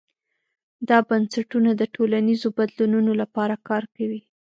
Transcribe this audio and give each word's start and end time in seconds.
دا 0.89 0.97
بنسټونه 1.09 1.71
د 1.75 1.81
ټولنیزو 1.95 2.47
بدلونونو 2.57 3.11
لپاره 3.21 3.55
کار 3.67 3.83
کوي. 3.95 4.21